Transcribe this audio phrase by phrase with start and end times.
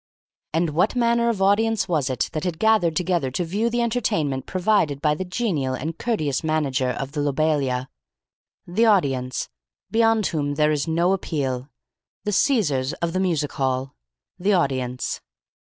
[0.51, 4.47] "And what manner of audience was it that had gathered together to view the entertainment
[4.47, 7.87] provided by the genial and courteous manager of the Lobelia?
[8.65, 9.47] The audience.
[9.91, 11.69] Beyond whom there is no appeal.
[12.23, 13.93] The Caesars of the music hall.
[14.39, 15.21] The audience."